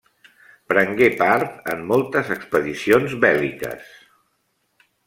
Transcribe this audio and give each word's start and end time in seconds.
Prengué 0.71 1.09
part 1.19 1.69
en 1.75 1.85
moltes 1.91 2.33
expedicions 2.37 3.15
bèl·liques. 3.29 3.95